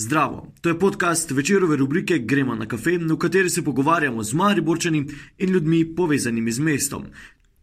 [0.00, 5.06] Zdravo, to je podcast večerove rubrike Gremo na kafe, v kateri se pogovarjamo z Mariborčani
[5.38, 7.04] in ljudmi povezanimi z mestom.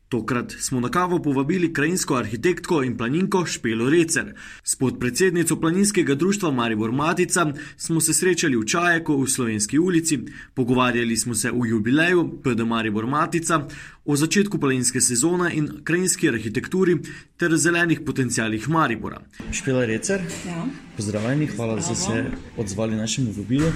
[0.09, 4.33] Tokrat smo na kavo povabili krajinsko arhitektko in planinko Špelo Recer.
[4.63, 7.45] S podpredsednico planinskega društva Maribor Matica
[7.77, 10.19] smo se srečali v Čajeku v Slovenski ulici,
[10.53, 13.67] pogovarjali smo se o jubileju PD Maribor Matica,
[14.05, 16.97] o začetku planinske sezone in krajinski arhitekturi
[17.37, 19.21] ter zelenih potencijalih Maribora.
[19.51, 20.65] Špela Recer, Ja.
[20.95, 22.25] pozdravljeni, hvala, da ste se
[22.57, 23.71] odzvali našemu vabilu.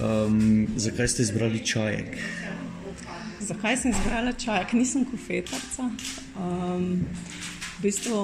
[0.00, 2.06] Um, zakaj ste izbrali Čajek?
[3.50, 4.72] Zakaj sem izbrala čajek?
[4.78, 5.88] Nisem kofetarca.
[6.38, 7.02] Um,
[7.78, 8.20] v bistvu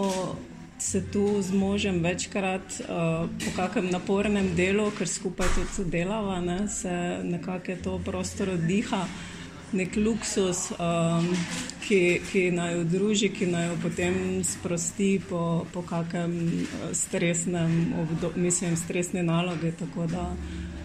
[0.79, 6.69] se tu z možem večkrat uh, po kakem napornem delu, ker skupaj tudi delava, ne,
[6.69, 6.93] se
[7.25, 9.03] nekako to prostor oddiha.
[9.73, 11.27] Nek luksus, um,
[11.83, 14.15] ki, ki naj jo druži, ki naj jo potem
[14.47, 19.75] sprosti po, po kakem eh, stresnem, obdo, mislim, stresni nalogi.
[19.75, 20.31] Tako da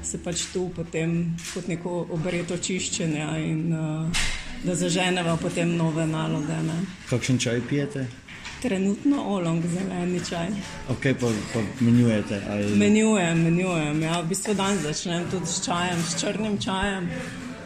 [0.04, 4.24] se pač tu potem kot neko obreto čiščenja in uh,
[4.64, 6.58] da zaženeva potem nove naloge.
[6.66, 6.80] Ne.
[7.10, 8.08] Kakšen čaj pijete?
[8.62, 10.50] Trenutno olong zeleni čaj.
[10.94, 12.42] Ok, pa, pa menjujete.
[12.50, 12.76] Ali...
[12.78, 14.02] Menjujem, menjujem.
[14.04, 17.10] Ja, v bistvu dan začnem tudi s čajem, s črnim čajem.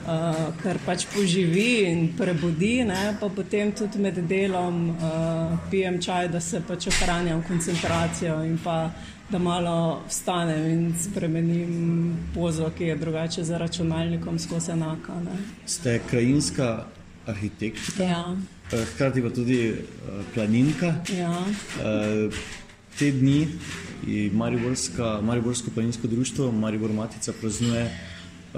[0.06, 3.18] Uh, kar pač poživi in prebudi, ne?
[3.20, 8.92] pa potem tudi med delom uh, pijem čaj, da se pač ohranjam koncentracijo in pa
[9.30, 11.72] da malo vstanem in spremenim
[12.34, 15.14] pozo, ki je drugače za računalnikom skozi enaka.
[15.16, 15.38] Ne?
[15.66, 16.86] Ste krajinska
[17.26, 18.36] arhitektka, Ja,
[18.72, 19.76] eh, hkrati pa tudi eh,
[20.34, 20.96] planinka.
[21.18, 21.44] ja.
[21.81, 22.30] Eh,
[23.00, 23.48] Te dni
[24.08, 27.90] je Mariborsko planinsko društvo Maribor Matica praznuje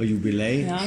[0.02, 0.60] jubilej.
[0.62, 0.80] Ja.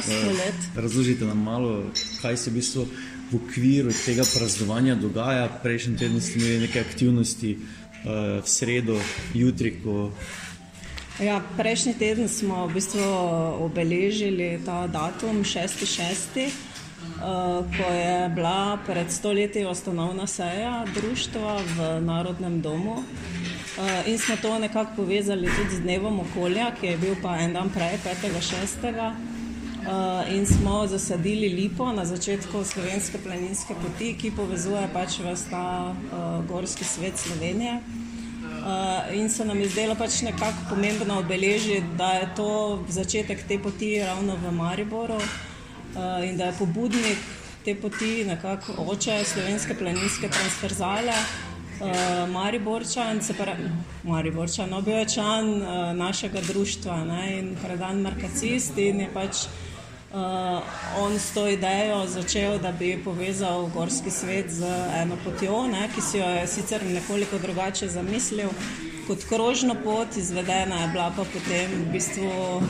[0.75, 1.83] Razložite nam malo,
[2.21, 2.85] kaj se v bistvu
[3.31, 5.49] v okviru tega praznovanja dogaja.
[5.63, 8.97] Prejšnji teden ste imeli nekaj aktivnosti, eh, v sredo,
[9.33, 10.09] jutri, ko
[11.21, 13.05] Ja, prejšnji teden smo v bistvu
[13.61, 22.61] obeležili ta datum 6.6., uh, ko je bila pred stoletji ustanovna seja društva v Narodnem
[22.61, 23.05] domu.
[23.77, 27.53] Uh, in smo to nekako povezali tudi z dnevom okolja, ki je bil pa en
[27.53, 28.89] dan prej, 5.6.
[28.89, 35.93] Uh, in smo zasadili lipo na začetku slovenske planinske poti, ki povezuje pač vse ta
[35.93, 38.00] uh, gorski svet Slovenije.
[38.61, 43.57] Uh, in se nam je zdelo pač nekako pomembno obeležiti, da je to začetek te
[43.59, 47.17] poti ravno v Mariboru uh, in da je pobudnik
[47.65, 51.15] te poti nekako oče slovenske planinske transverzale.
[51.81, 53.65] Uh, Mariborčan, se pravi,
[54.03, 55.67] Mariborčan, no, bil je član uh,
[55.97, 59.47] našega društva ne, in predan markacist in je pač
[60.13, 60.59] Uh,
[60.99, 64.67] on s to idejo začel, da bi povezal gorski svet z
[65.01, 68.49] eno potjo, ne, ki si jo je sicer nekoliko drugače zamislil
[69.07, 72.63] kot krožno pot, izvedena je bila pa potem v bistvu uh,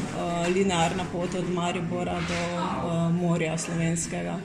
[0.53, 4.39] linearna pot od Maribora do uh, morja slovenskega.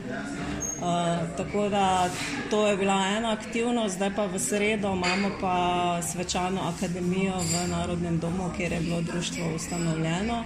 [0.76, 2.10] Uh, tako da
[2.50, 5.56] to je bila ena aktivnost, zdaj pa v sredo imamo pa
[6.02, 10.44] svečano akademijo v Narodnem domu, kjer je bilo društvo ustanovljeno.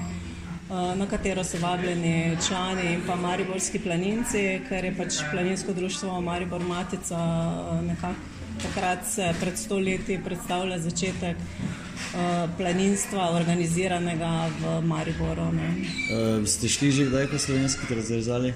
[0.71, 6.21] Uh, na katero so vabljeni člani in pa mariborski planinci, ker je pač planinsko društvo
[6.21, 8.15] Maribor Matica uh, nekako
[8.63, 15.49] takrat se pred stoletji predstavlja začetek uh, planinstva organiziranega v Mariboru.
[15.53, 18.55] Ne, uh, ste šli že kdaj po slovenski razrezali?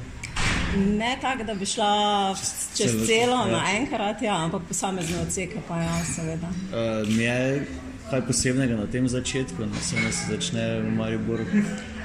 [0.76, 2.34] ne tako, da bi šla
[2.76, 3.46] čez Celo- celo ja.
[3.46, 6.46] naenkrat, ja, ampak posamezne odseke pa ja, seveda.
[6.46, 7.66] Uh, je
[8.10, 11.44] kaj posebnega na tem začetku, da se nas začne v Mariboru?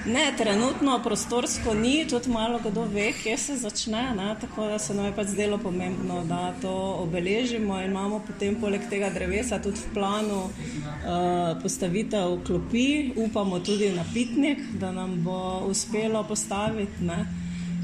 [0.06, 4.16] Ne, trenutno prostorsko ni, tudi malo kdo ve, kje se začne.
[4.16, 4.36] Ne?
[4.42, 6.72] Tako da se nam je pač zdelo pomembno, da to
[7.04, 14.06] obeležimo imamo potem poleg tega drevesa tudi v planu uh, postavitev klopi, upamo tudi na
[14.14, 17.04] pitnik, da nam bo uspelo postaviti.
[17.04, 17.26] Ne?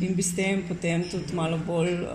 [0.02, 2.10] In bi s tem potem tudi malo bolj uh,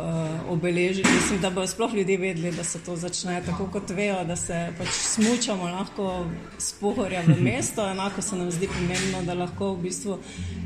[0.48, 1.08] obeležili.
[1.14, 4.68] Mislim, da bodo sploh ljudje vedeli, da se to začne tako, kot vejo, da se
[4.78, 6.26] pač smučamo lahko
[6.58, 7.90] z pohorja v mesto.
[7.90, 10.18] Enako se nam zdi pomembno, da lahko v bistvu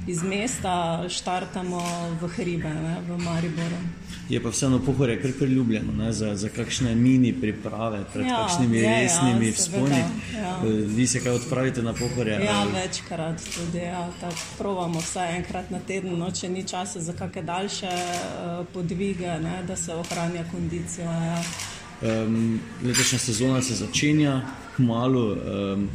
[0.06, 0.74] iz mesta
[1.08, 1.82] štartamo
[2.20, 3.78] v hribe, ne, v Mariboru.
[4.28, 8.76] Je pa vseeno pohorje kar priljubljeno ne, za, za kakšne mini priprave, pred Ja, kakšnimi
[8.76, 10.00] je, ja, resnimi seveda, vzponi.
[10.34, 10.52] ja.
[10.58, 12.32] Eh, Vi se kaj odpravite na pohorje?
[12.34, 13.78] Ja, ali- večkrat tudi.
[13.78, 14.08] Ja,
[14.58, 19.62] Probamo vsaj enkrat na teden, no, če ni časa za kakšne daljše uh, podvige, ne,
[19.68, 21.12] da se ohranja kondicija.
[21.12, 21.42] Ja.
[22.02, 24.40] Um, letošnja sezona se začenja,
[24.76, 25.28] kmalo.
[25.32, 25.88] Um,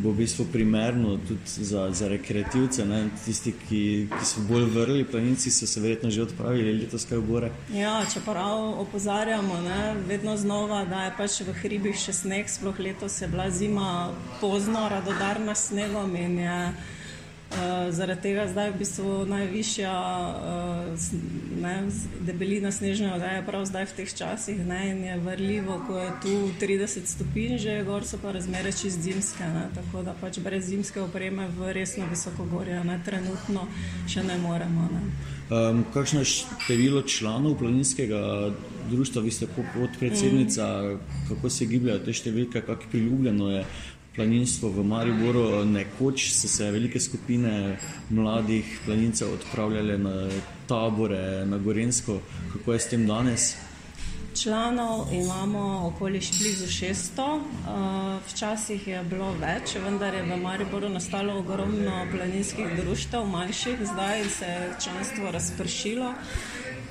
[0.00, 2.86] bo v bistvu primerno tudi za, za rekreativce.
[2.86, 3.08] Ne?
[3.24, 7.26] Tisti, ki, ki so bolj vrli, planinci so se verjetno že odpravili letos kaj v
[7.26, 7.50] gore.
[7.74, 13.20] Ja, čeprav opozarjamo, ne, vedno znova, da je pač v hribih še sneg, sploh letos
[13.20, 16.62] je bila zima pozno, radodarna snegom in je.
[17.50, 20.94] Uh, zaradi tega zdaj je v bistvu najvišja uh,
[21.58, 21.74] ne,
[22.22, 24.60] debelina snežne odeje, prav zdaj v teh časih.
[24.66, 29.42] Ne, je vrljivo, ko je tu 30 stopinj, že gor so pa razmere čist zimske.
[29.42, 33.66] Ne, tako da pač brez zimske opreme v resno visoko gorje, ne, trenutno
[34.06, 34.86] še ne moremo.
[34.94, 35.02] Ne.
[35.50, 38.54] Um, kakšno je število članov planinskega
[38.90, 40.98] društva, vi ste podpredsednica, mm.
[41.28, 43.64] kako se gibljajo te številke, kako priljubljeno je
[44.20, 45.64] planinstvo v Mariboru.
[45.64, 47.78] Nekoč so se velike skupine
[48.10, 50.28] mladih planincev odpravljale na
[50.68, 52.20] tabore, na Gorensko.
[52.52, 53.54] Kako je s tem danes?
[54.42, 57.40] Članov imamo okoli blizu 600,
[58.28, 64.44] včasih je bilo več, vendar je v Mariboru nastalo ogromno planinskih društev, manjših, zdaj se
[64.44, 66.14] je članstvo razpršilo.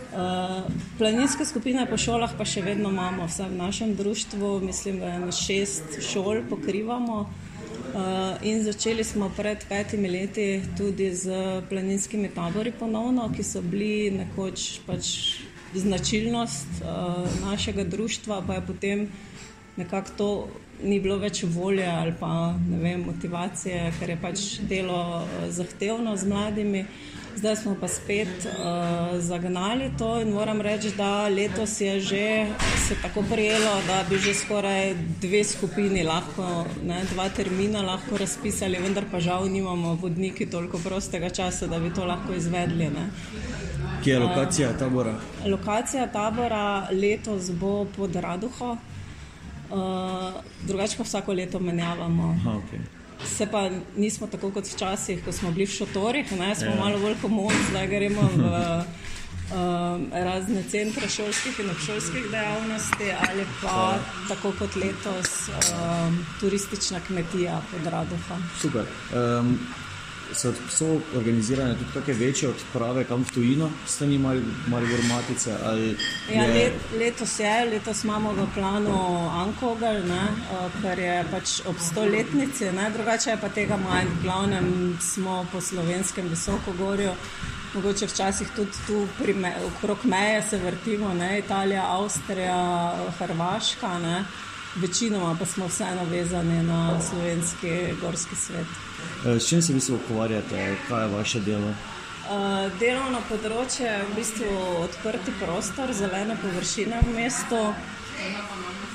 [0.10, 0.66] Uh,
[0.98, 5.32] planinske skupine po šolah pa še vedno imamo, vse v našem društvu, mislim, da je
[5.38, 7.20] šest šol pokrivamo.
[7.90, 14.10] Uh, in začeli smo pred petimi leti tudi z planinskimi tabori ponovno, ki so bili
[14.18, 15.12] nekoč pač
[15.74, 19.08] značilnost uh, našega društva, pa je potem
[19.78, 20.30] nekako to
[20.84, 26.86] ni bilo več volje ali pa vem, motivacije, ker je pač delo zahtevno z mladimi.
[27.36, 32.48] Zdaj smo pa spet uh, zagnali to in moram reči, da letos je že
[32.88, 38.78] se tako prijelo, da bi že skoraj dve skupini lahko, ne, dva termina lahko razpisali,
[38.82, 42.90] vendar pa žal nimamo vodniki toliko prostega časa, da bi to lahko izvedli.
[42.90, 43.10] Ne.
[44.04, 45.12] Kje je lokacija tabora?
[45.12, 48.78] Uh, lokacija tabora letos bo pod Raduho,
[49.72, 49.80] uh,
[50.68, 52.36] drugače pa vsako leto menjavamo.
[52.40, 56.72] Aha, okay se pa nismo tako kot včasih, ko smo bili v šotorih, ne, smo
[56.72, 56.76] ja.
[56.80, 58.44] malo bolj komodni, zdaj gremo v
[59.54, 64.00] um, razne centre šolskih in obšolskih dejavnosti, ali pa ja.
[64.30, 68.38] tako kot letos um, turistična kmetija pod Radoha.
[68.62, 68.86] Super.
[69.14, 69.60] Um,
[70.34, 73.70] so, so organizirane tudi kakšne večje odprave, kam v tujino,
[74.02, 75.56] imeli malo matice?
[76.34, 76.54] Ja, je...
[76.54, 78.98] let, letos je, letos imamo v planu
[79.30, 80.02] Ankogal,
[80.82, 82.90] ker je pač ob stoletnici, ne?
[82.94, 87.16] drugače je pa tega manj, v glavnem smo po slovenskem visokogorju.
[87.74, 91.40] Mogoče včasih tudi tu me, okrog meje se vrtimo, ne?
[91.40, 94.24] Italija, Avstrija, Hrvaška, ne?
[94.76, 98.89] večinoma pa smo vseeno vezani na slovenski gorski svet.
[99.26, 101.74] Eh, s čim se vi ukvarjate, kaj je vaše delo?
[102.30, 104.50] Uh, delovno področje je v bistvu
[104.84, 107.62] odprti prostor, zelene površine v mestu.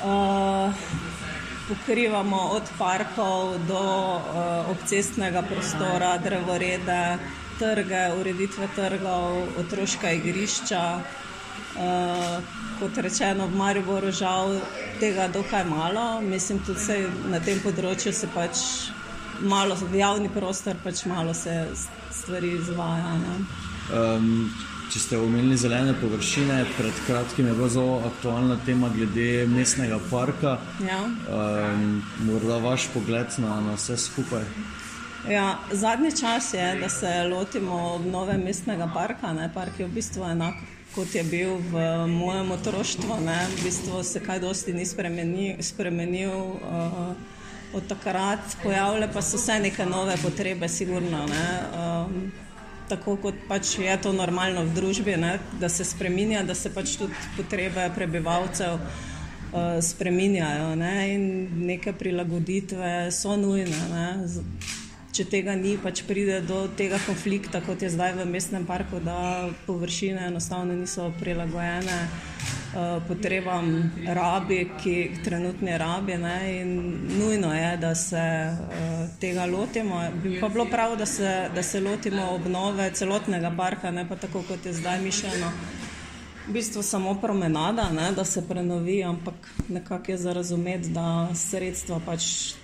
[0.05, 0.71] Uh,
[1.67, 7.19] pokrivamo od parkov do uh, obcestnega prostora, drevorede,
[7.59, 10.85] trge, ureditve trgov, otroška igrišča.
[11.75, 12.39] Uh,
[12.79, 14.61] kot rečeno, v Mariboru žal
[15.03, 16.21] tega dokaj malo.
[16.23, 18.63] Mislim, tudi na tem področju se pač
[19.41, 21.67] malo, v javni prostor pač malo se
[22.13, 23.17] stvari izvaja.
[23.95, 24.53] Um,
[24.93, 30.59] če ste omenili zelene površine, pred kratkim je bila zelo aktualna tema glede mestnega parka.
[30.85, 31.03] Ja.
[31.05, 34.47] Um, morda vaš pogled na, na vse skupaj.
[35.31, 39.33] Ja, zadnji čas je, da se lotimo obnove mestnega parka.
[39.33, 39.49] Ne?
[39.55, 40.61] Park je v bistvu enak,
[40.95, 43.17] kot je bil v mojem otroštvu.
[43.25, 45.63] V bistvu se kaj dosti ni spremenil.
[45.65, 47.17] spremenil uh,
[47.73, 51.25] od takrat pojavile pa so se neke nove potrebe, sigurno.
[51.25, 52.33] Um,
[52.89, 55.39] tako kot pač je to normalno v družbi, ne?
[55.61, 60.95] da se spremenja, da se pač tudi potrebe prebivalcev uh, spremenjajo ne?
[61.15, 61.27] in
[61.67, 63.81] neke prilagoditve so nujne.
[63.93, 64.09] Ne?
[65.15, 69.47] Če tega ni, pač pride do tega konflikta, kot je zdaj v mestnem parku, da
[69.67, 71.99] površine enostavno niso prilagojene.
[72.75, 76.17] Eh, potrebam rabi, ki trenutno rabi.
[76.19, 78.17] Ne, in nujno je, da se
[78.51, 80.03] uh, tega lotimo.
[80.23, 84.43] Bi pa bilo prav, da se, da se lotimo obnove celotnega parka, ne pa tako,
[84.49, 85.53] kot je zdaj mišljeno.
[86.49, 89.35] V bistvu samo promenada, ne, da se prenovi, ampak
[89.69, 92.55] nekako je za razumeti, da sredstva pač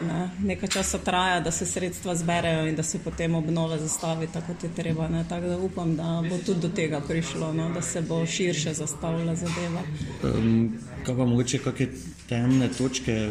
[0.00, 4.46] ne, nekaj časa traja, da se sredstva zberejo in da se potem obnove zastavi tako,
[4.46, 5.08] kot je treba.
[5.08, 5.24] Ne.
[5.28, 9.34] Tako da upam, da bo tudi do tega prišlo, no, da se bo širše zastavila
[9.34, 9.82] zadeva.
[10.22, 11.88] Um, kaj pa mogoče kakšne
[12.28, 13.30] temne točke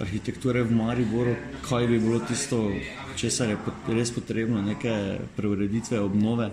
[0.00, 1.34] arhitekture v Mariboru,
[1.68, 2.70] kaj bi bilo tisto,
[3.16, 3.56] česar je
[3.88, 6.50] res potrebno, neke preureditve, obnove?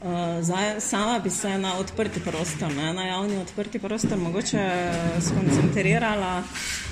[0.00, 4.70] Uh, zdaj, sama bi se na odprti prostor, ne, na javni odprti prostor, mogoče
[5.20, 6.89] skoncentrirala Uh,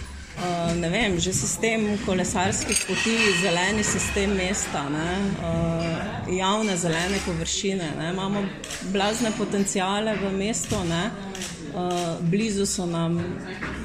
[0.80, 5.10] ne vem, že sistem kolesarskih poti, zeleni sistem mesta, ne,
[5.42, 7.90] uh, javne zelene površine.
[7.98, 8.44] Ne, imamo
[8.92, 11.10] blazne potencijale v mestu, ne,
[11.74, 13.18] uh, blizu so nam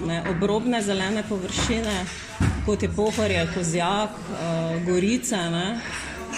[0.06, 2.06] ne, obrobne zelene površine,
[2.66, 5.42] kot je Pohorje, Kozjak, uh, Gorice.
[5.50, 5.68] Ne,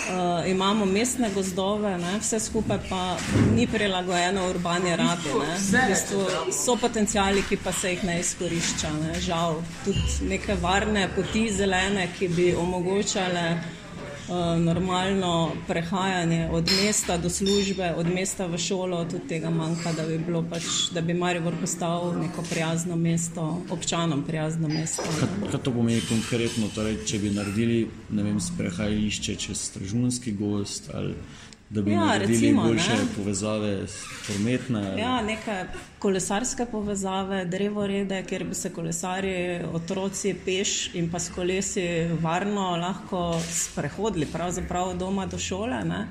[0.10, 3.18] uh, imamo mestne gozdove, ne, vse skupaj pa
[3.56, 5.32] ni prilagojeno urbani rabi.
[5.40, 5.56] Ne.
[5.60, 8.92] V bistvu so potencijali, ki pa se jih ne izkorišča.
[9.02, 9.20] Ne.
[9.22, 13.48] Žal, tudi neke varne poti zelene, ki bi omogočale
[14.60, 20.20] normalno prehajanje od mesta do službe, od mesta v šolo, tudi tega manjka, da bi,
[20.50, 20.64] pač,
[20.94, 25.04] da bi Maribor postal neko prijazno mesto, občanom prijazno mesto.
[25.20, 31.16] Kaj, kaj to pomeni konkretno, torej, če bi naredili vem, sprehajališče čez Stražunski gost ali
[31.70, 33.08] da bi ja, recimo, boljše ne?
[33.18, 33.86] povezave,
[34.28, 34.84] prometne.
[34.98, 35.66] Ja, neke
[36.00, 41.88] kolesarske povezave, drevorede, kjer bi se kolesari, otroci, peš in pa s kolesi
[42.22, 45.84] varno lahko sprehodili, pravzaprav doma do šole.
[45.86, 46.08] Ne?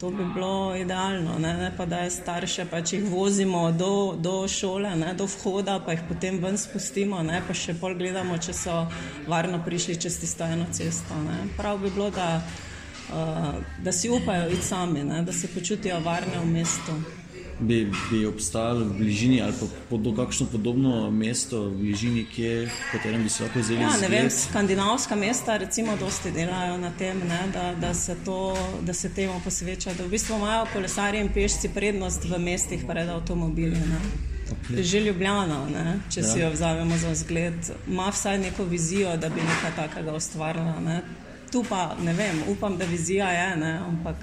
[0.00, 4.14] To bi bilo idealno, ne, ne pa da je starše, pa če jih vozimo do,
[4.16, 8.38] do šole, ne, do vhoda, pa jih potem ven spustimo, ne, pa še pol gledamo,
[8.38, 8.76] če so
[9.26, 11.18] varno prišli čez tisto eno cesto.
[11.26, 11.40] Ne.
[11.56, 12.28] Prav bi bilo, da
[13.82, 15.22] da si upajo iti sami, ne?
[15.22, 16.92] da se počutijo varne v mestu.
[17.60, 22.92] Bi, bi obstajalo v bližini ali pa pod, kakšno podobno mesto v bližini, kje, v
[22.92, 24.30] katerem bi se lahko zelo zelo zelo.
[24.30, 29.40] Skandinavska mesta, recimo, dosti delajo na tem, ne, da, da, se to, da se temu
[29.44, 29.94] posveča.
[29.98, 33.76] Da v bistvu imajo kolesarji in pešci prednost v mestih pred avtomobili.
[34.48, 34.82] Okay.
[34.82, 36.26] Že Ljubljana, ne, če ja.
[36.26, 40.78] si jo vzamemo za zgled, ima vsaj neko vizijo, da bi nekaj takega ustvarila.
[40.80, 41.02] Ne
[41.52, 43.56] tu pa ne vem, upam, da vizija je.
[43.56, 44.16] Ne, ampak...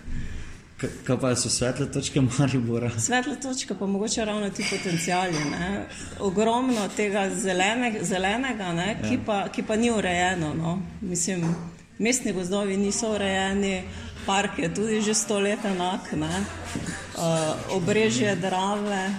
[1.05, 2.89] Kaj pa so svetle točke Maribora?
[3.07, 5.33] Svetle točke pa mogoče ravno ti potencijali.
[5.51, 5.85] Ne?
[6.19, 8.97] Ogromno tega zelene, zelenega, ne?
[9.01, 9.19] Ki, ja.
[9.25, 10.53] pa, ki pa ni urejeno.
[10.53, 10.79] No?
[11.01, 11.55] Mislim,
[11.99, 13.83] mestni gozdovi niso urejeni,
[14.25, 19.09] park je tudi že sto let enak, uh, obrežje drave,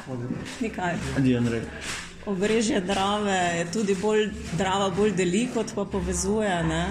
[0.61, 0.95] nikaj.
[2.27, 6.63] Obrežje drave je tudi bolj, drava bolj deli, kot pa povezuje.
[6.67, 6.83] Ne?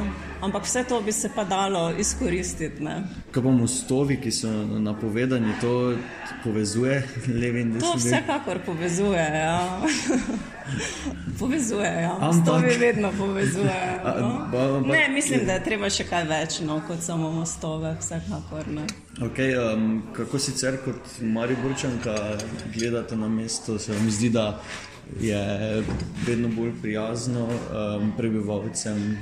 [0.46, 2.84] ampak vse to bi se pa dalo izkoristiti.
[2.84, 3.04] Ne.
[3.32, 4.50] Kaj pa mostovi, ki so
[4.80, 5.96] napovedani, to
[6.44, 7.88] povezuje levi in desni?
[7.88, 9.26] To vsekakor povezuje.
[9.34, 9.82] Ja.
[11.40, 12.18] povezuje, ja.
[12.22, 14.02] Mostovi vedno povezuje.
[14.22, 14.80] No.
[14.86, 18.68] Ne, mislim, da je treba še kaj več no, kot samo mostove, vsekakor.
[18.74, 18.88] Ne.
[19.26, 22.16] Okay, um, kako sicer kot Mariborčanka
[22.76, 24.60] gledate na mesto, se vam zdi, da
[25.22, 25.84] je
[26.26, 29.18] vedno bolj prijazno um, prebivalcem?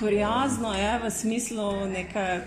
[0.00, 2.40] prijazno je v smislu neke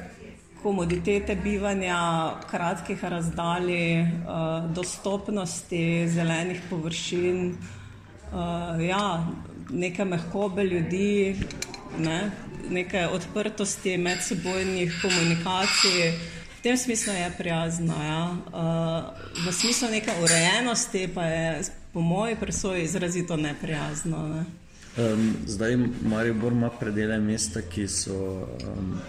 [0.63, 3.69] komoditete bivanja, kratkih razdalj,
[4.01, 7.82] uh, dostopnosti zelenih površin, uh,
[8.87, 9.27] ja,
[9.69, 11.35] neke mehkobe ljudi,
[11.97, 12.31] ne,
[12.69, 16.11] neke odprtosti medsebojnih komunikacij.
[16.57, 17.93] V tem smislu je prijazno.
[18.03, 18.31] Ja.
[18.31, 21.63] Uh, v smislu neke urejenosti pa je
[21.93, 24.27] po moji presoji izrazito neprijazno.
[24.27, 24.45] Ne.
[24.97, 28.99] Um, zdaj Maribor ima predele mesta, ki so um,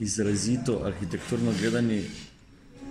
[0.00, 2.04] izrazito arhitekturno gledani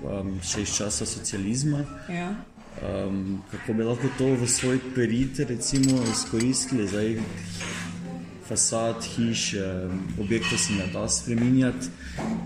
[0.04, 1.84] um, še iz časa socializma.
[2.10, 2.36] Ja.
[2.82, 5.40] Um, kako bi lahko to v svoj perit
[6.12, 6.88] izkoristili?
[6.88, 7.20] Zdaj,
[8.48, 9.54] fasad, hiš,
[10.20, 11.88] objektov se ne da spremenjati.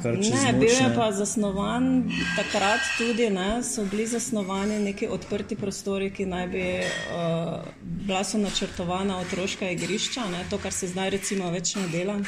[0.04, 6.26] Ne, bil je pa zasnovan takrat tudi, ne, so bili zasnovani neki odprti prostori, ki
[6.26, 11.76] naj bi uh, bila so načrtovana otroška igrišča, ne, to, kar se zdaj recimo več
[11.76, 12.20] ne dela.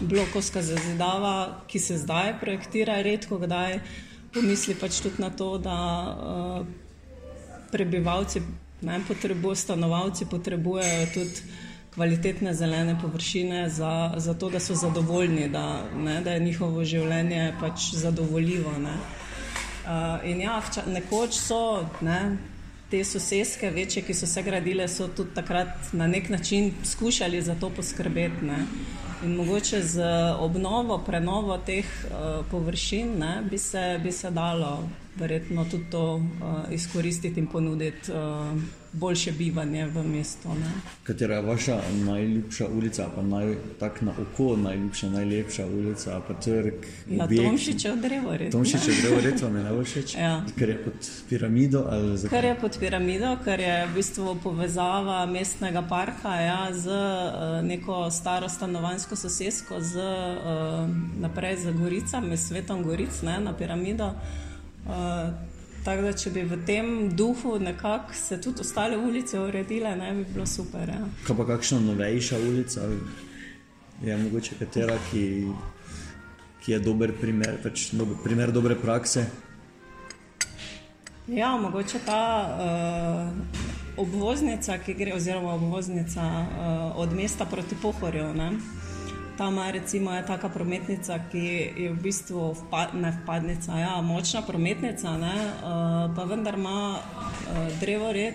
[0.00, 3.80] Blokovska zazidava, ki se zdaj projektira, redko kdaj
[4.34, 5.78] pomisli pač tudi na to, da
[6.12, 6.87] uh,
[7.72, 8.42] prebivalci,
[8.82, 15.82] ne, potrebujo, stanovalci potrebujejo tudi kvalitetne zelene površine, za, za to, da so zadovoljni, da,
[15.96, 18.72] ne, da je njihovo življenje pač zadovoljivo.
[18.78, 18.94] Ne.
[19.88, 22.36] Uh, in ja, nekoč so ne,
[22.90, 27.58] te sosedske, večje, ki so se gradile, so tudi takrat na nek način skušali za
[27.58, 28.46] to poskrbeti.
[28.46, 28.62] Ne.
[29.24, 30.06] In mogoče z
[30.38, 36.72] obnovo, prenovo teh uh, površin ne, bi, se, bi se dalo verjetno tudi to uh,
[36.72, 38.12] izkoristiti in ponuditi.
[38.12, 40.48] Uh, boljše bivanje v mestu.
[40.48, 40.70] Ne.
[41.02, 46.74] Katera je vaša najljubša ulica, pa naj, tak na oko najljubša, najlepša ulica, pa trg?
[47.10, 48.52] Ja, Tomšiče od Drevored.
[48.52, 50.14] Tomšiče od Drevored vam je najbolj všeč?
[50.28, 50.44] Ja.
[50.58, 51.84] Ker je pod piramido?
[52.30, 58.10] Ker je pod piramido, ker je v bistvu povezava mestnega parka ja, z uh, neko
[58.10, 60.88] staro stanovanjsko sosedsko, z, uh,
[61.20, 64.12] naprej z Goricami, svetom Goric ne, na piramido.
[64.88, 65.48] Uh,
[65.84, 70.24] Tako da, če bi v tem duhu nekako se tudi ostale ulice uredile, ne bi
[70.34, 70.90] bilo super.
[70.90, 71.06] Ja.
[71.26, 72.88] Kaj pa kakšna novejša ulica,
[74.04, 75.22] je mogoče katera, ki,
[76.64, 79.24] ki je dober primer, pač dober, primer dobre prakse?
[81.28, 82.20] Ja, mogoče ta
[82.58, 83.64] uh,
[83.96, 88.32] obvoznica, ki gre, oziroma obvoznica uh, od mesta proti Pohorju.
[88.34, 88.50] Ne?
[89.38, 91.38] Tam recimo, je taka prometnica, ki
[91.76, 97.68] je v bistvu vpa, ne vpadnica, ja, močna prometnica, ne, uh, pa vendar ima uh,
[97.80, 98.34] drevored,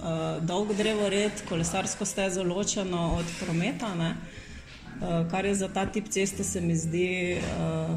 [0.00, 6.08] uh, dolg drevored, kolesarsko stezo ločeno od prometa, ne, uh, kar je za ta tip
[6.08, 7.92] ceste, se mi zdi uh,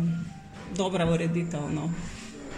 [0.77, 1.71] dobra ureditev.
[1.71, 1.87] No.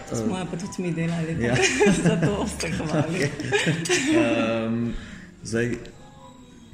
[0.10, 1.56] Smo pa tudi mi delali, ja.
[2.04, 3.30] da to ste hvalili.
[4.18, 4.94] um,
[5.44, 5.78] zdaj,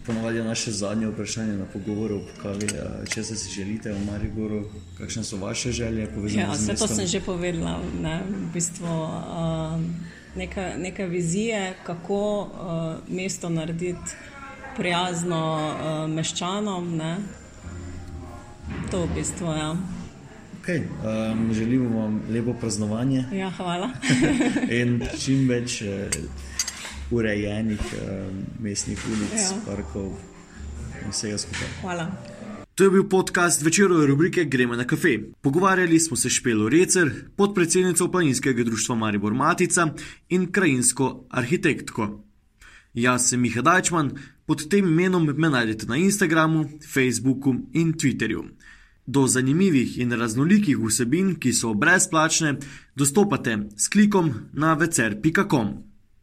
[0.05, 2.67] ponovadi je naše zadnje vprašanje na pogovoru, kavi,
[3.13, 4.65] če se si želite v Mariboru,
[4.97, 6.07] kakšne so vaše želje?
[6.35, 7.79] Ja, vse to sem že povedala.
[8.01, 9.79] Ne, v bistvu, uh,
[10.35, 14.15] neka, neka vizije, kako uh, mesto narediti
[14.77, 16.95] prijazno uh, meščanom.
[16.97, 17.17] Ne.
[18.91, 19.59] To v bistvu je.
[19.59, 19.75] Ja.
[20.63, 23.25] Okay, um, želimo vam lepo praznovanje.
[23.31, 23.89] Ja, hvala.
[24.79, 25.89] in čim več uh,
[27.11, 29.57] urejenih uh, mestnih ulic, ja.
[29.65, 30.13] parkov
[31.05, 31.67] in vsega skupaj.
[31.81, 32.11] Hvala.
[32.75, 35.19] To je bil podcast večerove rubrike Gremo na kafe.
[35.41, 39.87] Pogovarjali smo se s Špelo Recer, podpredsednico Planinskega društva Maribor Matica
[40.29, 42.23] in krajinsko arhitektko.
[42.93, 44.11] Jaz sem Miha Dajčman,
[44.45, 48.43] pod tem imenom me najdete na Instagramu, Facebooku in Twitterju.
[49.05, 52.57] Do zanimivih in raznolikih vsebin, ki so brezplačne,
[52.95, 55.92] dostopate s klikom na vecer.com.